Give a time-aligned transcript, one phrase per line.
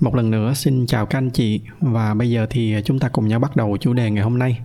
[0.00, 3.28] một lần nữa xin chào các anh chị và bây giờ thì chúng ta cùng
[3.28, 4.58] nhau bắt đầu chủ đề ngày hôm nay.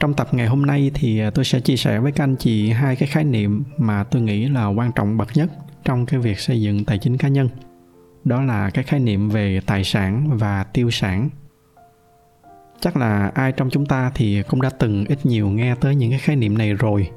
[0.00, 2.96] Trong tập ngày hôm nay thì tôi sẽ chia sẻ với các anh chị hai
[2.96, 5.50] cái khái niệm mà tôi nghĩ là quan trọng bậc nhất
[5.84, 7.48] trong cái việc xây dựng tài chính cá nhân.
[8.24, 11.28] Đó là cái khái niệm về tài sản và tiêu sản.
[12.80, 16.10] Chắc là ai trong chúng ta thì cũng đã từng ít nhiều nghe tới những
[16.10, 17.10] cái khái niệm này rồi.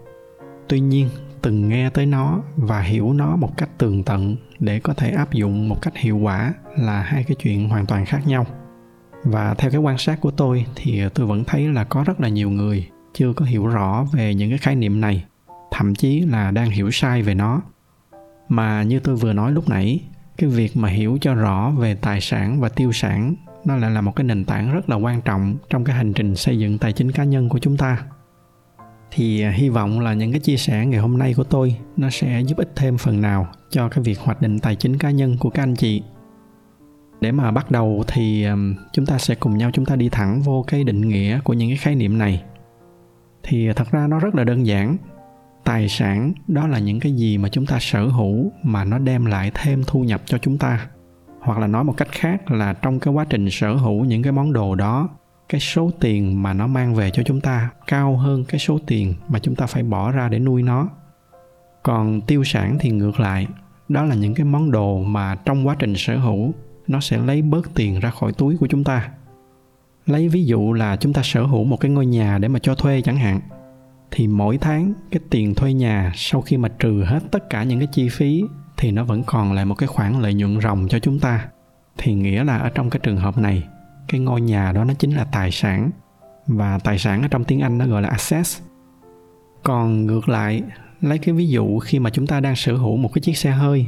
[0.67, 1.09] Tuy nhiên,
[1.45, 5.33] từng nghe tới nó và hiểu nó một cách tường tận để có thể áp
[5.33, 8.45] dụng một cách hiệu quả là hai cái chuyện hoàn toàn khác nhau.
[9.23, 12.29] Và theo cái quan sát của tôi thì tôi vẫn thấy là có rất là
[12.29, 15.25] nhiều người chưa có hiểu rõ về những cái khái niệm này,
[15.71, 17.61] thậm chí là đang hiểu sai về nó.
[18.49, 19.99] Mà như tôi vừa nói lúc nãy,
[20.37, 24.01] cái việc mà hiểu cho rõ về tài sản và tiêu sản, nó lại là
[24.01, 26.93] một cái nền tảng rất là quan trọng trong cái hành trình xây dựng tài
[26.93, 27.97] chính cá nhân của chúng ta
[29.15, 32.09] thì à, hy vọng là những cái chia sẻ ngày hôm nay của tôi nó
[32.09, 35.37] sẽ giúp ích thêm phần nào cho cái việc hoạch định tài chính cá nhân
[35.39, 36.03] của các anh chị.
[37.21, 38.55] Để mà bắt đầu thì à,
[38.93, 41.69] chúng ta sẽ cùng nhau chúng ta đi thẳng vô cái định nghĩa của những
[41.69, 42.43] cái khái niệm này.
[43.43, 44.97] Thì à, thật ra nó rất là đơn giản.
[45.63, 49.25] Tài sản đó là những cái gì mà chúng ta sở hữu mà nó đem
[49.25, 50.87] lại thêm thu nhập cho chúng ta.
[51.39, 54.31] Hoặc là nói một cách khác là trong cái quá trình sở hữu những cái
[54.31, 55.09] món đồ đó
[55.49, 59.13] cái số tiền mà nó mang về cho chúng ta cao hơn cái số tiền
[59.27, 60.89] mà chúng ta phải bỏ ra để nuôi nó.
[61.83, 63.47] Còn tiêu sản thì ngược lại,
[63.89, 66.53] đó là những cái món đồ mà trong quá trình sở hữu,
[66.87, 69.09] nó sẽ lấy bớt tiền ra khỏi túi của chúng ta.
[70.05, 72.75] Lấy ví dụ là chúng ta sở hữu một cái ngôi nhà để mà cho
[72.75, 73.41] thuê chẳng hạn,
[74.11, 77.79] thì mỗi tháng cái tiền thuê nhà sau khi mà trừ hết tất cả những
[77.79, 78.43] cái chi phí
[78.77, 81.47] thì nó vẫn còn lại một cái khoản lợi nhuận ròng cho chúng ta.
[81.97, 83.63] Thì nghĩa là ở trong cái trường hợp này
[84.07, 85.91] cái ngôi nhà đó nó chính là tài sản
[86.47, 88.61] và tài sản ở trong tiếng Anh nó gọi là assets.
[89.63, 90.63] Còn ngược lại,
[91.01, 93.51] lấy cái ví dụ khi mà chúng ta đang sở hữu một cái chiếc xe
[93.51, 93.87] hơi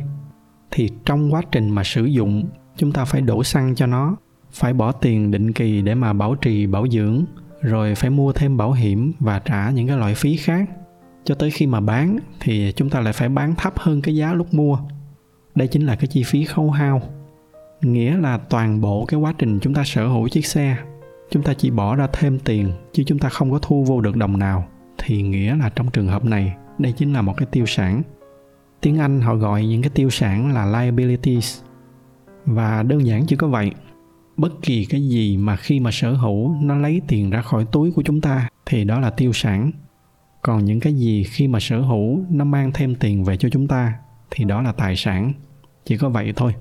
[0.72, 4.16] thì trong quá trình mà sử dụng chúng ta phải đổ xăng cho nó,
[4.52, 7.26] phải bỏ tiền định kỳ để mà bảo trì bảo dưỡng,
[7.62, 10.70] rồi phải mua thêm bảo hiểm và trả những cái loại phí khác.
[11.24, 14.34] Cho tới khi mà bán thì chúng ta lại phải bán thấp hơn cái giá
[14.34, 14.78] lúc mua.
[15.56, 17.02] Đây chính là cái chi phí khấu hao
[17.82, 20.78] nghĩa là toàn bộ cái quá trình chúng ta sở hữu chiếc xe,
[21.32, 24.16] chúng ta chỉ bỏ ra thêm tiền chứ chúng ta không có thu vô được
[24.16, 24.68] đồng nào.
[24.98, 28.02] Thì nghĩa là trong trường hợp này, đây chính là một cái tiêu sản.
[28.82, 31.62] Tiếng anh họ gọi những cái tiêu sản là liabilities.
[32.46, 33.72] Và đơn giản chỉ có vậy.
[34.38, 37.92] Bất kỳ cái gì mà khi mà sở hữu, nó lấy tiền ra khỏi túi
[37.92, 39.72] của chúng ta, thì đó là tiêu sản.
[40.42, 43.68] Còn những cái gì khi mà sở hữu, nó mang thêm tiền về cho chúng
[43.68, 43.94] ta,
[44.32, 45.34] thì đó là tài sản.
[45.86, 46.54] Chỉ có vậy thôi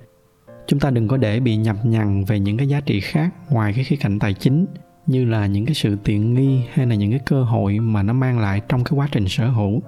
[0.66, 3.72] chúng ta đừng có để bị nhập nhằn về những cái giá trị khác ngoài
[3.72, 4.66] cái khía cạnh tài chính,
[5.06, 8.12] như là những cái sự tiện nghi hay là những cái cơ hội mà nó
[8.12, 9.82] mang lại trong cái quá trình sở hữu.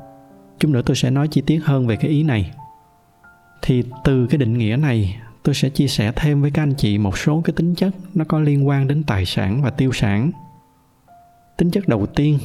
[0.58, 2.50] Chút nữa tôi sẽ nói chi tiết hơn về cái ý này.
[3.62, 6.98] Thì từ cái định nghĩa này, tôi sẽ chia sẻ thêm với các anh chị
[6.98, 10.30] một số cái tính chất nó có liên quan đến tài sản và tiêu sản.
[11.56, 12.38] Tính chất đầu tiên,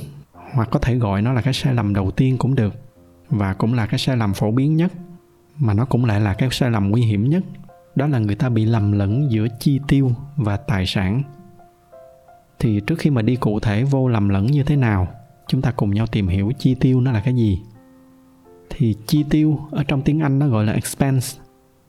[0.53, 2.75] hoặc có thể gọi nó là cái sai lầm đầu tiên cũng được,
[3.29, 4.91] và cũng là cái sai lầm phổ biến nhất,
[5.57, 7.43] mà nó cũng lại là cái sai lầm nguy hiểm nhất
[7.95, 11.23] đó là người ta bị lầm lẫn giữa chi tiêu và tài sản.
[12.59, 15.07] Thì trước khi mà đi cụ thể vô lầm lẫn như thế nào,
[15.47, 17.61] chúng ta cùng nhau tìm hiểu chi tiêu nó là cái gì.
[18.69, 21.39] Thì chi tiêu ở trong tiếng anh nó gọi là expense.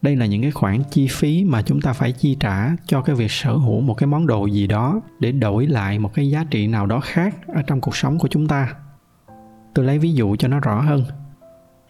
[0.02, 3.16] Đây là những cái khoản chi phí mà chúng ta phải chi trả cho cái
[3.16, 6.44] việc sở hữu một cái món đồ gì đó để đổi lại một cái giá
[6.50, 8.74] trị nào đó khác ở trong cuộc sống của chúng ta.
[9.74, 11.04] Tôi lấy ví dụ cho nó rõ hơn.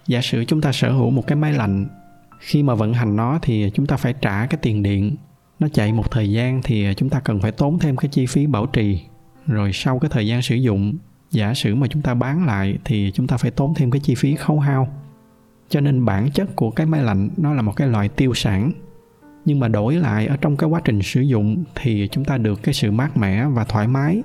[0.06, 1.87] Giả sử chúng ta sở hữu một cái máy lạnh
[2.44, 5.17] khi mà vận hành nó thì chúng ta phải trả cái tiền điện.
[5.58, 8.46] Nó chạy một thời gian thì chúng ta cần phải tốn thêm cái chi phí
[8.46, 9.00] bảo trì.
[9.46, 10.96] Rồi sau cái thời gian sử dụng,
[11.31, 14.14] giả sử mà chúng ta bán lại thì chúng ta phải tốn thêm cái chi
[14.14, 14.88] phí khấu hao.
[15.69, 18.73] Cho nên bản chất của cái máy lạnh nó là một cái loại tiêu sản.
[19.44, 22.62] Nhưng mà đổi lại ở trong cái quá trình sử dụng thì chúng ta được
[22.62, 24.23] cái sự mát mẻ và thoải mái.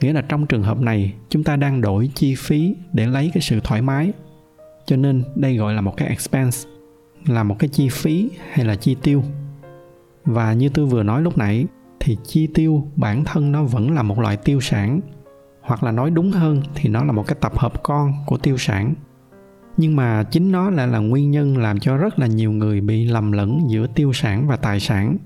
[0.00, 3.40] Nghĩa là trong trường hợp này, chúng ta đang đổi chi phí để lấy cái
[3.40, 4.12] sự thoải mái.
[4.86, 6.68] Cho nên đây gọi là một cái expense
[7.26, 9.22] là một cái chi phí hay là chi tiêu?
[10.24, 11.66] Và như tôi vừa nói lúc nãy,
[12.00, 15.00] thì chi tiêu bản thân nó vẫn là một loại tiêu sản,
[15.60, 18.56] hoặc là nói đúng hơn thì nó là một cái tập hợp con của tiêu
[18.58, 18.94] sản.
[19.76, 23.04] Nhưng mà chính nó lại là nguyên nhân làm cho rất là nhiều người bị
[23.04, 25.16] lầm lẫn giữa tiêu sản và tài sản.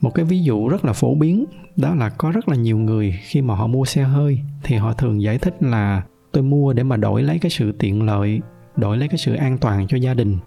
[0.00, 1.44] Một cái ví dụ rất là phổ biến,
[1.76, 4.92] đó là có rất là nhiều người khi mà họ mua xe hơi, thì họ
[4.92, 8.40] thường giải thích là, tôi mua để mà đổi lấy cái sự tiện lợi,
[8.76, 10.38] đổi lấy cái sự an toàn cho gia đình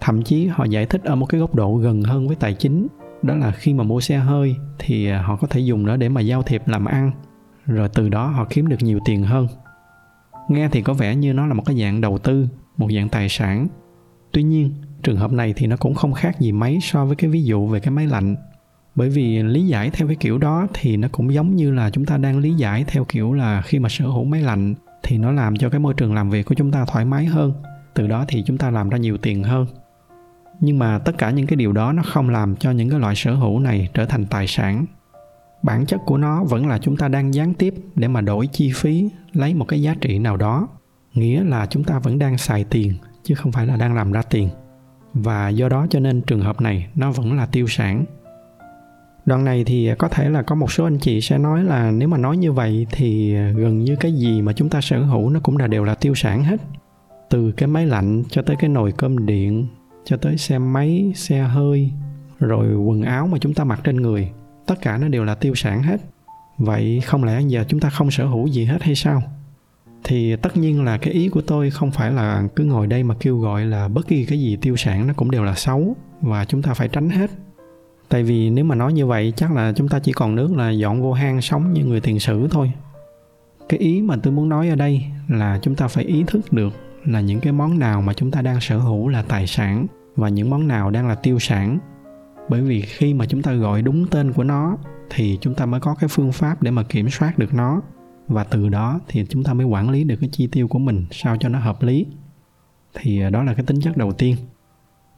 [0.00, 2.86] thậm chí họ giải thích ở một cái góc độ gần hơn với tài chính,
[3.22, 6.08] đó là khi mà mua xe hơi thì à, họ có thể dùng nó để
[6.08, 7.10] mà giao thiệp làm ăn,
[7.66, 9.46] rồi từ đó họ kiếm được nhiều tiền hơn.
[10.48, 13.28] Nghe thì có vẻ như nó là một cái dạng đầu tư, một dạng tài
[13.28, 13.68] sản.
[14.32, 17.30] Tuy nhiên, trường hợp này thì nó cũng không khác gì mấy so với cái
[17.30, 18.36] ví dụ về cái máy lạnh.
[18.94, 22.04] Bởi vì lý giải theo cái kiểu đó thì nó cũng giống như là chúng
[22.04, 25.32] ta đang lý giải theo kiểu là khi mà sở hữu máy lạnh thì nó
[25.32, 27.52] làm cho cái môi trường làm việc của chúng ta thoải mái hơn,
[27.94, 29.66] từ đó thì chúng ta làm ra nhiều tiền hơn
[30.60, 33.14] nhưng mà tất cả những cái điều đó nó không làm cho những cái loại
[33.16, 34.86] sở hữu này trở thành tài sản.
[35.62, 38.72] Bản chất của nó vẫn là chúng ta đang gián tiếp để mà đổi chi
[38.74, 40.68] phí, lấy một cái giá trị nào đó.
[41.14, 42.92] Nghĩa là chúng ta vẫn đang xài tiền,
[43.22, 44.48] chứ không phải là đang làm ra tiền.
[45.14, 48.04] Và do đó cho nên trường hợp này nó vẫn là tiêu sản.
[49.26, 52.08] Đoạn này thì có thể là có một số anh chị sẽ nói là nếu
[52.08, 55.40] mà nói như vậy thì gần như cái gì mà chúng ta sở hữu nó
[55.40, 56.60] cũng là đều là tiêu sản hết.
[57.30, 59.66] Từ cái máy lạnh cho tới cái nồi cơm điện
[60.06, 61.90] cho tới xe máy, xe hơi,
[62.38, 64.30] rồi quần áo mà chúng ta mặc trên người.
[64.66, 66.00] Tất cả nó đều là tiêu sản hết.
[66.58, 69.22] Vậy không lẽ giờ chúng ta không sở hữu gì hết hay sao?
[70.04, 73.14] Thì tất nhiên là cái ý của tôi không phải là cứ ngồi đây mà
[73.20, 76.44] kêu gọi là bất kỳ cái gì tiêu sản nó cũng đều là xấu và
[76.44, 77.30] chúng ta phải tránh hết.
[78.08, 80.70] Tại vì nếu mà nói như vậy, chắc là chúng ta chỉ còn nước là
[80.70, 82.72] dọn vô hang sống như người tiền sử thôi.
[83.68, 86.72] Cái ý mà tôi muốn nói ở đây là chúng ta phải ý thức được
[87.04, 90.28] là những cái món nào mà chúng ta đang sở hữu là tài sản và
[90.28, 91.78] những món nào đang là tiêu sản.
[92.48, 94.76] Bởi vì khi mà chúng ta gọi đúng tên của nó,
[95.10, 97.82] thì chúng ta mới có cái phương pháp để mà kiểm soát được nó.
[98.28, 101.06] Và từ đó thì chúng ta mới quản lý được cái chi tiêu của mình
[101.10, 102.06] sao cho nó hợp lý.
[102.94, 104.36] Thì à, đó là cái tính chất đầu tiên.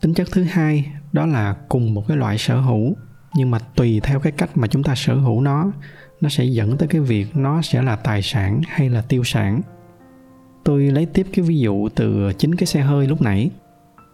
[0.01, 2.97] Tính chất thứ hai, đó là cùng một cái loại sở hữu.
[3.35, 5.73] Nhưng mà tùy theo cái cách mà chúng ta sở hữu nó
[6.21, 9.61] nó sẽ dẫn tới cái việc nó sẽ là tài sản hay là tiêu sản.
[10.65, 13.51] Tôi lấy tiếp cái ví dụ từ chính cái xe hơi lúc nãy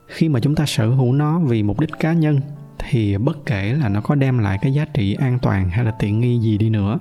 [0.07, 2.41] khi mà chúng ta sở hữu nó vì mục đích cá nhân,
[2.79, 5.91] thì bất kể là nó có đem lại cái giá trị an toàn hay là
[5.91, 6.99] tiện nghi gì đi nữa,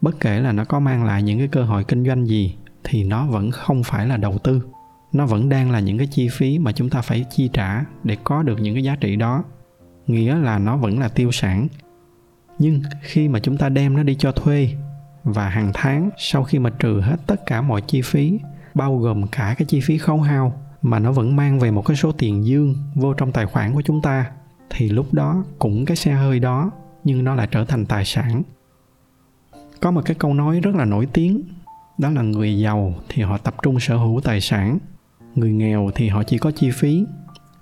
[0.00, 3.04] bất kể là nó có mang lại những cái cơ hội kinh doanh gì, thì
[3.04, 4.62] nó vẫn không phải là đầu tư.
[5.12, 8.16] Nó vẫn đang là những cái chi phí mà chúng ta phải chi trả để
[8.24, 9.44] có được những cái giá trị đó.
[10.06, 11.68] Nghĩa là nó vẫn là tiêu sản.
[12.58, 14.70] Nhưng khi mà chúng ta đem nó đi cho thuê,
[15.24, 18.38] và hàng tháng sau khi mà trừ hết tất cả mọi chi phí,
[18.74, 21.96] bao gồm cả cái chi phí khấu hao mà nó vẫn mang về một cái
[21.96, 24.30] số tiền dương vô trong tài khoản của chúng ta,
[24.70, 26.70] thì lúc đó cũng cái xe hơi đó,
[27.04, 28.42] nhưng nó lại trở thành tài sản.
[29.80, 31.42] Có một cái câu nói rất là nổi tiếng,
[31.98, 34.78] đó là người giàu thì họ tập trung sở hữu tài sản,
[35.34, 37.04] người nghèo thì họ chỉ có chi phí,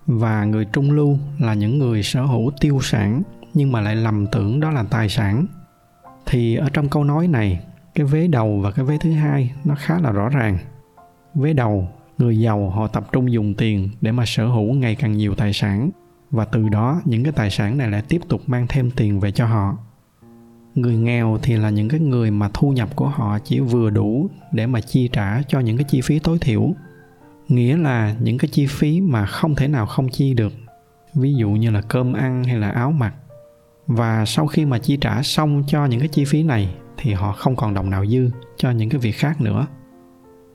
[0.06, 3.22] và người trung lưu là những người sở hữu tiêu sản
[3.54, 5.46] nhưng mà lại lầm tưởng đó là tài sản.
[6.26, 7.60] Thì ở trong câu nói này,
[7.94, 10.58] cái vế đầu và cái vế thứ hai nó khá là rõ ràng.
[11.34, 11.88] Vế đầu
[12.18, 15.52] người giàu họ tập trung dùng tiền để mà sở hữu ngày càng nhiều tài
[15.52, 15.90] sản,
[16.30, 19.32] và từ đó những cái tài sản này lại tiếp tục mang thêm tiền về
[19.32, 19.76] cho họ.
[20.74, 24.28] Người nghèo thì là những cái người mà thu nhập của họ chỉ vừa đủ
[24.52, 26.72] để mà chi trả cho những cái chi phí tối thiểu.
[27.48, 30.52] Nghĩa là những cái chi phí mà không thể nào không chi được,
[31.14, 33.14] ví dụ như là cơm ăn hay là áo mặc.
[33.86, 37.32] Và sau khi mà chi trả xong cho những cái chi phí này thì họ
[37.32, 39.66] không còn đồng nào dư cho những cái việc khác nữa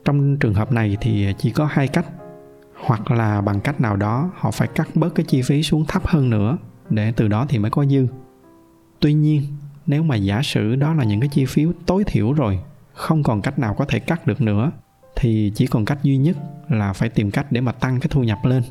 [0.04, 2.06] trong trường hợp này thì chỉ có hai cách,
[2.86, 6.06] hoặc là bằng cách nào đó họ phải cắt bớt cái chi phí xuống thấp
[6.06, 6.58] hơn nữa
[6.90, 8.06] để từ đó thì mới có dư.
[9.00, 9.42] Tuy nhiên,
[9.86, 12.58] nếu mà giả sử đó là những cái chi phí tối thiểu rồi,
[12.92, 14.70] không còn cách nào có thể cắt được nữa,
[15.16, 16.36] thì chỉ còn cách duy nhất
[16.68, 18.62] là phải tìm cách để mà tăng cái thu nhập lên.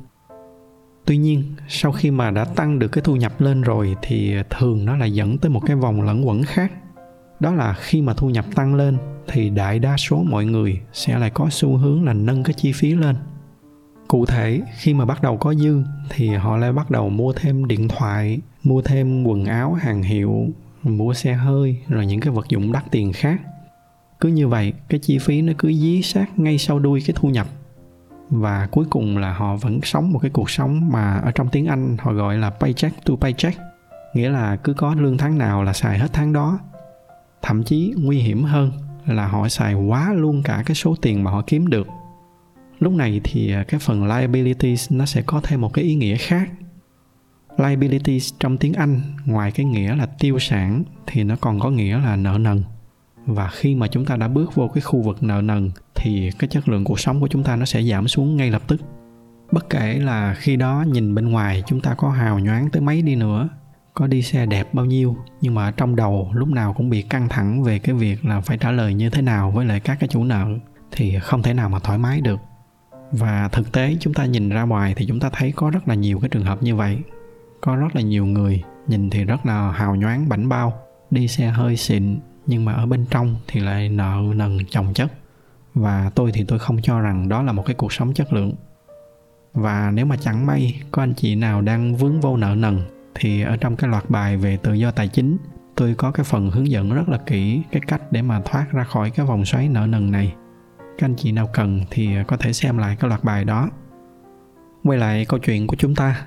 [1.05, 4.85] Tuy nhiên, sau khi mà đã tăng được cái thu nhập lên rồi thì thường
[4.85, 6.71] nó lại dẫn tới một cái vòng lẫn quẩn khác.
[7.39, 11.19] Đó là khi mà thu nhập tăng lên thì đại đa số mọi người sẽ
[11.19, 13.15] lại có xu hướng là nâng cái chi phí lên.
[14.07, 17.65] Cụ thể, khi mà bắt đầu có dư thì họ lại bắt đầu mua thêm
[17.65, 20.47] điện thoại, mua thêm quần áo, hàng hiệu,
[20.83, 23.41] mua xe hơi, rồi những cái vật dụng đắt tiền khác.
[24.19, 27.29] Cứ như vậy, cái chi phí nó cứ dí sát ngay sau đuôi cái thu
[27.29, 27.47] nhập.
[28.29, 31.65] Và cuối cùng là họ vẫn sống một cái cuộc sống mà ở trong tiếng
[31.65, 33.59] Anh họ gọi là paycheck to paycheck.
[34.13, 36.59] Nghĩa là cứ có lương tháng nào là xài hết tháng đó.
[37.41, 38.71] Thậm chí nguy hiểm hơn
[39.05, 41.87] là họ xài quá luôn cả cái số tiền mà họ kiếm được.
[42.79, 46.17] Lúc này thì à, cái phần liabilities nó sẽ có thêm một cái ý nghĩa
[46.17, 46.49] khác.
[47.57, 51.97] Liabilities trong tiếng anh, ngoài cái nghĩa là tiêu sản, thì nó còn có nghĩa
[51.97, 52.63] là nợ nần.
[53.25, 56.47] Và khi mà chúng ta đã bước vô cái khu vực nợ nần, thì cái
[56.47, 58.81] chất lượng cuộc sống của chúng ta nó sẽ giảm xuống ngay lập tức.
[59.51, 63.01] Bất kể là khi đó nhìn bên ngoài chúng ta có hào nhoáng tới mấy
[63.01, 63.49] đi nữa
[63.93, 67.01] có đi xe đẹp bao nhiêu, nhưng mà ở trong đầu lúc nào cũng bị
[67.01, 69.97] căng thẳng về cái việc là phải trả lời như thế nào với lại các
[69.99, 70.47] cái chủ nợ
[70.91, 72.39] thì không thể nào mà thoải mái được.
[73.11, 75.95] Và thực tế chúng ta nhìn ra ngoài thì chúng ta thấy có rất là
[75.95, 76.97] nhiều cái trường hợp như vậy.
[77.61, 80.73] Có rất là nhiều người nhìn thì rất là hào nhoáng, bảnh bao,
[81.11, 85.11] đi xe hơi xịn, nhưng mà ở bên trong thì lại nợ nần chồng chất.
[85.73, 88.53] Và tôi thì tôi không cho rằng đó là một cái cuộc sống chất lượng.
[89.53, 92.79] Và nếu mà chẳng may có anh chị nào đang vướng vô nợ nần
[93.15, 95.37] thì ở trong cái loạt bài về tự do tài chính,
[95.75, 98.83] tôi có cái phần hướng dẫn rất là kỹ cái cách để mà thoát ra
[98.83, 100.33] khỏi cái vòng xoáy nợ nần này.
[100.97, 103.69] Các anh chị nào cần thì có thể xem lại cái loạt bài đó.
[104.83, 106.25] Quay lại câu chuyện của chúng ta.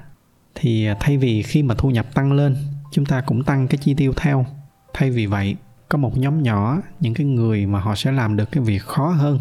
[0.54, 2.56] Thì thay vì khi mà thu nhập tăng lên,
[2.92, 4.46] chúng ta cũng tăng cái chi tiêu theo.
[4.92, 5.56] Thay vì vậy,
[5.88, 9.08] có một nhóm nhỏ, những cái người mà họ sẽ làm được cái việc khó
[9.08, 9.38] hơn.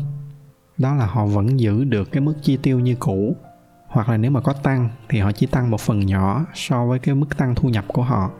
[0.77, 3.35] Đó là họ vẫn giữ được cái mức chi tiêu như cũ
[3.95, 6.99] hoặc là nếu mà có tăng thì họ chỉ tăng một phần nhỏ so với
[6.99, 8.31] cái mức tăng thu nhập của họ.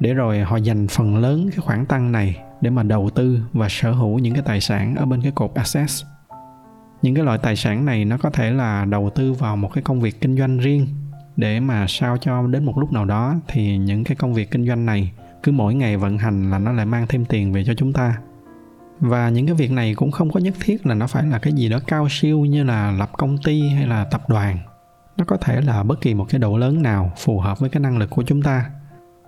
[0.00, 3.66] Để rồi họ dành phần lớn cái khoản tăng này để mà đầu tư và
[3.70, 6.04] sở hữu những cái tài sản ở bên cái cột assets
[7.02, 9.82] những cái loại tài sản này nó có thể là đầu tư vào một cái
[9.82, 10.86] công việc kinh doanh riêng
[11.36, 14.66] để mà sao cho đến một lúc nào đó thì những cái công việc kinh
[14.66, 15.12] doanh này
[15.42, 18.16] cứ mỗi ngày vận hành là nó lại mang thêm tiền về cho chúng ta.
[19.00, 21.52] Và những cái việc này cũng không có nhất thiết là nó phải là cái
[21.52, 24.58] gì đó cao siêu như là lập công ty hay là tập đoàn
[25.16, 27.80] nó có thể là bất kỳ một cái độ lớn nào phù hợp với cái
[27.80, 28.70] năng lực của chúng ta.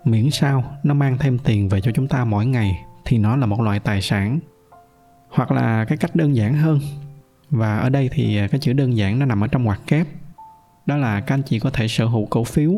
[0.05, 3.47] Miễn sao nó mang thêm tiền về cho chúng ta mỗi ngày thì nó là
[3.47, 4.39] một loại tài sản.
[5.29, 6.81] Hoặc là cái cách đơn giản hơn,
[7.51, 10.07] và ở đây thì à, cái chữ đơn giản nó nằm ở trong ngoặc kép.
[10.87, 12.71] Đó là các anh chị có thể sở hữu cổ phiếu.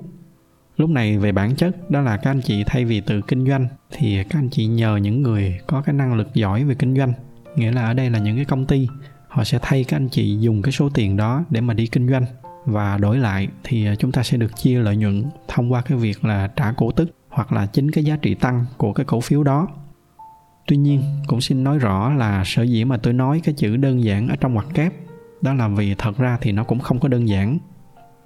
[0.76, 3.68] Lúc này về bản chất, đó là các anh chị thay vì tự kinh doanh
[3.90, 7.12] thì các anh chị nhờ những người có cái năng lực giỏi về kinh doanh.
[7.56, 8.88] Nghĩa là ở đây là những cái công ty,
[9.28, 12.08] họ sẽ thay các anh chị dùng cái số tiền đó để mà đi kinh
[12.08, 12.24] doanh
[12.66, 15.98] và đổi lại thì à, chúng ta sẽ được chia lợi nhuận thông qua cái
[15.98, 19.20] việc là trả cổ tức hoặc là chính cái giá trị tăng của cái cổ
[19.20, 19.68] phiếu đó.
[20.66, 24.04] Tuy nhiên, cũng xin nói rõ là sở dĩ mà tôi nói cái chữ đơn
[24.04, 24.92] giản ở trong ngoặc kép,
[25.42, 27.58] đó là vì thật ra thì nó cũng không có đơn giản.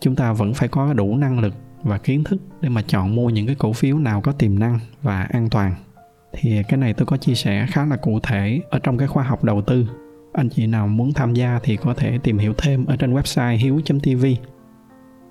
[0.00, 3.30] Chúng ta vẫn phải có đủ năng lực và kiến thức để mà chọn mua
[3.30, 5.74] những cái cổ phiếu nào có tiềm năng và an toàn.
[6.32, 9.24] Thì cái này tôi có chia sẻ khá là cụ thể ở trong cái khoa
[9.24, 9.86] học đầu tư
[10.32, 13.56] anh chị nào muốn tham gia thì có thể tìm hiểu thêm ở trên website
[13.56, 14.26] hiếu.tv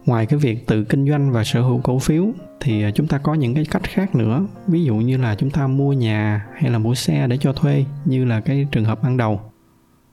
[0.06, 2.26] ngoài cái việc tự kinh doanh và sở hữu cổ phiếu,
[2.60, 4.46] thì à, chúng ta có những cái cách khác nữa.
[4.68, 7.86] Ví dụ như là chúng ta mua nhà hay là mua xe để cho thuê,
[8.06, 9.42] như là cái trường hợp ban đầu.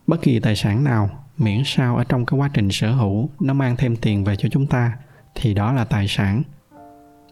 [0.06, 3.54] Bất kỳ tài sản nào, miễn sao ở trong cái quá trình sở hữu, nó
[3.54, 4.92] mang thêm tiền về cho chúng ta,
[5.34, 6.42] thì đó là tài sản.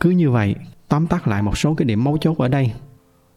[0.01, 0.55] Cứ như vậy,
[0.89, 2.73] tóm tắt lại một số cái điểm mấu chốt ở đây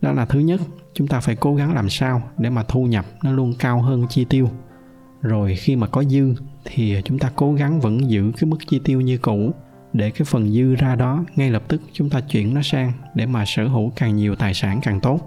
[0.01, 0.61] đó là thứ nhất,
[0.93, 4.05] chúng ta phải cố gắng làm sao để mà thu nhập nó luôn cao hơn
[4.09, 4.49] chi tiêu.
[5.21, 6.35] Rồi khi mà có dư
[6.65, 9.51] thì chúng ta cố gắng vẫn giữ cái mức chi tiêu như cũ.
[9.93, 13.25] Để cái phần dư ra đó, ngay lập tức chúng ta chuyển nó sang để
[13.25, 15.19] mà sở hữu càng nhiều tài sản càng tốt.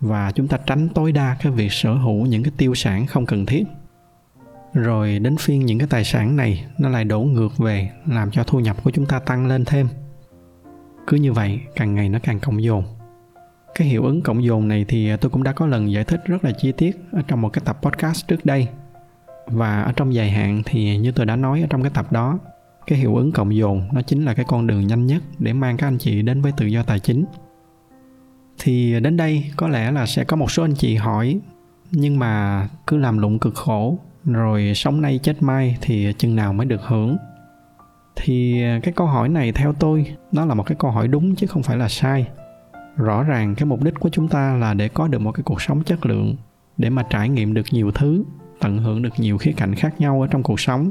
[0.00, 3.26] Và chúng ta tránh tối đa cái việc sở hữu những cái tiêu sản không
[3.26, 3.64] cần thiết.
[4.74, 8.44] Rồi đến phiên những cái tài sản này, nó lại đổ ngược về, làm cho
[8.44, 9.88] thu nhập của chúng ta tăng lên thêm.
[11.06, 12.84] Cứ như vậy, càng ngày nó càng cộng dồn
[13.74, 16.20] cái hiệu ứng cộng dồn này thì à, tôi cũng đã có lần giải thích
[16.24, 18.68] rất là chi tiết ở trong một cái tập podcast trước đây.
[19.46, 22.12] Và ở trong dài hạn thì à, như tôi đã nói ở trong cái tập
[22.12, 22.38] đó,
[22.86, 25.76] cái hiệu ứng cộng dồn nó chính là cái con đường nhanh nhất để mang
[25.76, 27.24] các anh chị đến với tự do tài chính.
[28.58, 31.40] Thì à, đến đây có lẽ là sẽ có một số anh chị hỏi,
[31.90, 36.52] nhưng mà cứ làm lụng cực khổ, rồi sống nay chết mai thì chừng nào
[36.52, 37.16] mới được hưởng?
[38.16, 41.46] Thì cái câu hỏi này theo tôi, nó là một cái câu hỏi đúng chứ
[41.46, 42.26] không phải là sai
[43.00, 45.62] rõ ràng cái mục đích của chúng ta là để có được một cái cuộc
[45.62, 46.36] sống chất lượng,
[46.76, 48.24] để mà trải nghiệm được nhiều thứ,
[48.60, 50.90] tận hưởng được nhiều khía cạnh khác nhau ở trong cuộc sống.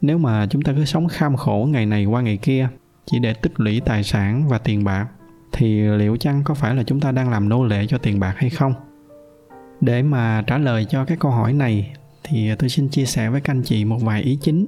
[0.00, 2.68] Nếu mà chúng ta cứ sống kham khổ ngày này qua ngày kia,
[3.06, 5.06] chỉ để tích lũy tài sản và tiền bạc,
[5.52, 8.34] thì liệu chăng có phải là chúng ta đang làm nô lệ cho tiền bạc
[8.36, 8.74] hay không?
[9.80, 13.40] Để mà trả lời cho cái câu hỏi này, thì tôi xin chia sẻ với
[13.40, 14.66] các anh chị một vài ý chính.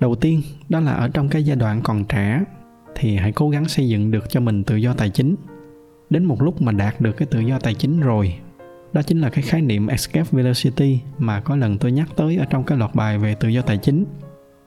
[0.00, 2.44] Đầu tiên, đó là ở trong cái giai đoạn còn trẻ,
[2.94, 5.36] thì hãy cố gắng xây dựng được cho mình tự do tài chính
[6.10, 8.34] đến một lúc mà đạt được cái tự do tài chính rồi.
[8.92, 12.44] Đó chính là cái khái niệm escape velocity mà có lần tôi nhắc tới ở
[12.44, 14.04] trong cái loạt bài về tự do tài chính.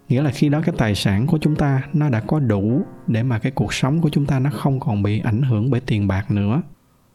[0.10, 3.24] Nghĩa là khi đó cái tài sản của chúng ta nó đã có đủ để
[3.24, 6.08] mà cái cuộc sống của chúng ta nó không còn bị ảnh hưởng bởi tiền
[6.08, 6.62] bạc nữa,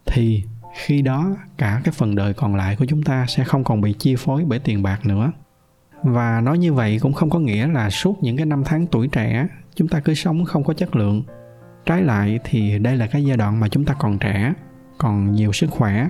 [0.07, 0.45] thì
[0.76, 3.95] khi đó cả cái phần đời còn lại của chúng ta sẽ không còn bị
[3.99, 5.33] chi phối bởi tiền bạc nữa.
[6.02, 9.09] Và nói như vậy cũng không có nghĩa là suốt những cái năm tháng tuổi
[9.09, 11.23] trẻ, chúng ta cứ sống không có chất lượng
[11.86, 14.52] trái lại thì đây là cái giai đoạn mà chúng ta còn trẻ,
[14.98, 16.08] còn nhiều sức khỏe.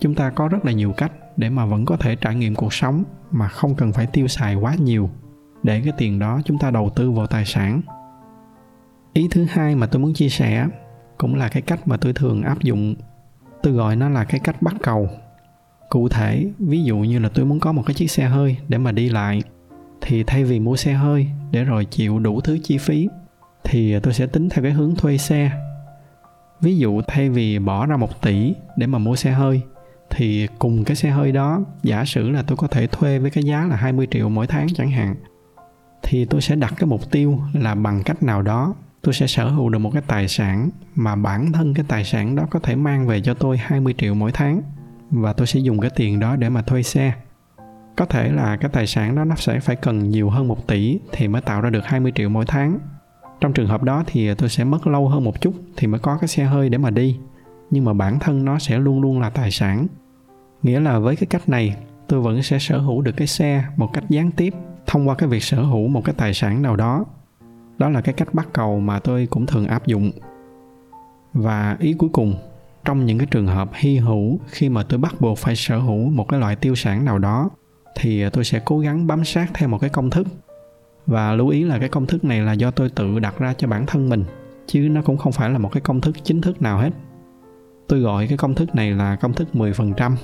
[0.00, 2.72] Chúng ta có rất là nhiều cách để mà vẫn có thể trải nghiệm cuộc
[2.72, 5.10] sống mà không cần phải tiêu xài quá nhiều.
[5.62, 7.80] Để cái tiền đó chúng ta đầu tư vào tài sản.
[9.12, 10.66] Ý thứ hai mà tôi muốn chia sẻ
[11.18, 12.94] cũng là cái cách mà tôi thường áp dụng.
[13.62, 15.08] Tôi gọi nó là cái cách bắt cầu.
[15.88, 18.78] Cụ thể, ví dụ như là tôi muốn có một cái chiếc xe hơi để
[18.78, 19.42] mà đi lại,
[20.00, 23.08] thì thay vì mua xe hơi để rồi chịu đủ thứ chi phí
[23.64, 25.50] thì tôi sẽ tính theo cái hướng thuê xe
[26.60, 29.62] ví dụ thay vì bỏ ra một tỷ để mà mua xe hơi,
[30.10, 33.44] thì cùng cái xe hơi đó, giả sử là tôi có thể thuê với cái
[33.44, 35.14] giá là 20 triệu mỗi tháng chẳng hạn,
[36.02, 39.48] thì tôi sẽ đặt cái mục tiêu là bằng cách nào đó tôi sẽ sở
[39.48, 42.76] hữu được một cái tài sản mà bản thân cái tài sản đó có thể
[42.76, 44.62] mang về cho tôi 20 triệu mỗi tháng,
[45.10, 47.12] và tôi sẽ dùng cái tiền đó để mà thuê xe.
[47.96, 50.98] Có thể là cái tài sản đó nó sẽ phải cần nhiều hơn 1 tỷ
[51.12, 52.78] thì mới tạo ra được 20 triệu mỗi tháng.
[53.42, 56.18] Trong trường hợp đó thì tôi sẽ mất lâu hơn một chút thì mới có
[56.20, 57.18] cái xe hơi để mà đi.
[57.70, 59.86] Nhưng mà bản thân nó sẽ luôn luôn là tài sản.
[60.62, 61.76] Nghĩa là với cái cách này,
[62.08, 64.54] tôi vẫn sẽ sở hữu được cái xe một cách gián tiếp,
[64.86, 67.04] thông qua cái việc sở hữu một cái tài sản nào đó
[67.78, 70.10] đó là cái cách bắt cầu mà tôi cũng thường áp dụng
[71.32, 72.34] và ý cuối cùng,
[72.84, 76.10] trong những cái trường hợp hy hữu khi mà tôi bắt buộc phải sở hữu
[76.10, 77.50] một cái loại tiêu sản nào đó,
[77.96, 80.26] thì tôi sẽ cố gắng bám sát theo một cái công thức
[81.06, 83.68] và lưu ý là cái công thức này là do tôi tự đặt ra cho
[83.68, 84.24] bản thân mình
[84.66, 86.90] chứ nó cũng không phải là một cái công thức chính thức nào hết
[87.92, 90.16] tôi gọi cái công thức này là công thức 10%.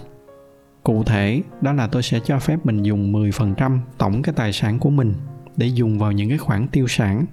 [0.82, 4.78] Cụ thể, đó là tôi sẽ cho phép mình dùng 10% tổng cái tài sản
[4.78, 5.14] của mình
[5.56, 7.26] để dùng vào những cái khoản tiêu sản.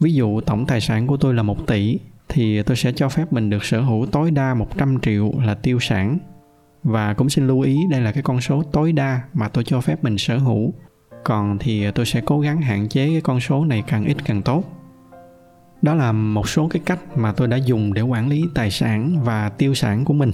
[0.00, 3.32] Ví dụ tổng tài sản của tôi là 1 tỷ thì tôi sẽ cho phép
[3.32, 6.18] mình được sở hữu tối đa 100 triệu là tiêu sản.
[6.82, 9.80] Và cũng xin lưu ý đây là cái con số tối đa mà tôi cho
[9.80, 10.74] phép mình sở hữu.
[11.24, 14.42] Còn thì tôi sẽ cố gắng hạn chế cái con số này càng ít càng
[14.42, 14.64] tốt.
[15.82, 19.22] Đó là một số cái cách mà tôi đã dùng để quản lý tài sản
[19.24, 20.30] và tiêu sản của mình.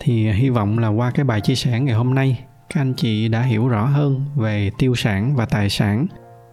[0.00, 3.28] Thì hy vọng là qua cái bài chia sẻ ngày hôm nay, các anh chị
[3.28, 6.06] đã hiểu rõ hơn về tiêu sản và tài sản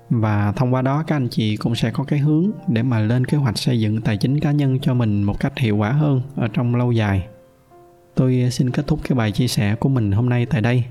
[0.10, 3.26] và thông qua đó các anh chị cũng sẽ có cái hướng để mà lên
[3.26, 6.22] kế hoạch xây dựng tài chính cá nhân cho mình một cách hiệu quả hơn
[6.36, 7.28] ở trong lâu dài
[8.16, 10.84] tôi xin kết thúc cái bài chia sẻ của mình hôm nay tại đây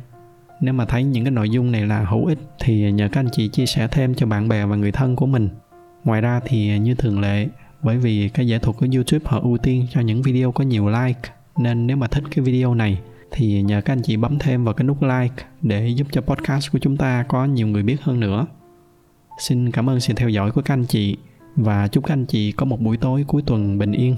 [0.60, 3.28] nếu mà thấy những cái nội dung này là hữu ích thì nhờ các anh
[3.32, 5.48] chị chia sẻ thêm cho bạn bè và người thân của mình
[6.04, 7.48] ngoài ra thì à, như thường lệ,
[7.82, 10.88] bởi vì cái giải thuật của youtube họ ưu tiên cho những video có nhiều
[10.88, 11.20] like,
[11.58, 14.74] nên nếu mà thích cái video này thì nhờ các anh chị bấm thêm vào
[14.74, 18.20] cái nút like để giúp cho podcast của chúng ta có nhiều người biết hơn
[18.20, 18.46] nữa
[19.38, 21.16] Xin cảm ơn sự theo dõi của các anh chị
[21.56, 24.16] và chúc các anh chị có một buổi tối cuối tuần bình yên.